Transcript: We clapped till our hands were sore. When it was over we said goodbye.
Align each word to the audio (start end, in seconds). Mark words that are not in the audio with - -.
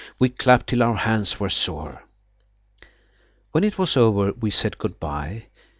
We 0.17 0.29
clapped 0.29 0.65
till 0.65 0.81
our 0.81 0.95
hands 0.95 1.39
were 1.39 1.49
sore. 1.51 2.03
When 3.51 3.63
it 3.63 3.77
was 3.77 3.95
over 3.95 4.31
we 4.31 4.49
said 4.49 4.79
goodbye. 4.79 5.45